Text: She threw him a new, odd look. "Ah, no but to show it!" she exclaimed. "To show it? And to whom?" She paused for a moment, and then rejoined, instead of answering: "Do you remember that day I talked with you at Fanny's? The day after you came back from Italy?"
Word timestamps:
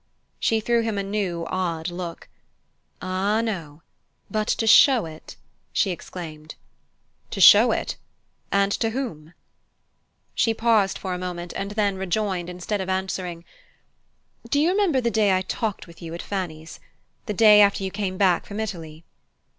She 0.39 0.59
threw 0.59 0.81
him 0.81 0.97
a 0.97 1.03
new, 1.03 1.45
odd 1.47 1.91
look. 1.91 2.27
"Ah, 3.03 3.39
no 3.39 3.83
but 4.31 4.47
to 4.47 4.65
show 4.65 5.05
it!" 5.05 5.35
she 5.71 5.91
exclaimed. 5.91 6.55
"To 7.29 7.39
show 7.39 7.71
it? 7.71 7.97
And 8.51 8.71
to 8.71 8.89
whom?" 8.89 9.35
She 10.33 10.55
paused 10.55 10.97
for 10.97 11.13
a 11.13 11.19
moment, 11.19 11.53
and 11.55 11.69
then 11.73 11.97
rejoined, 11.99 12.49
instead 12.49 12.81
of 12.81 12.89
answering: 12.89 13.45
"Do 14.49 14.59
you 14.59 14.69
remember 14.71 15.01
that 15.01 15.11
day 15.11 15.37
I 15.37 15.43
talked 15.43 15.85
with 15.85 16.01
you 16.01 16.15
at 16.15 16.23
Fanny's? 16.23 16.79
The 17.27 17.35
day 17.35 17.61
after 17.61 17.83
you 17.83 17.91
came 17.91 18.17
back 18.17 18.47
from 18.47 18.59
Italy?" 18.59 19.05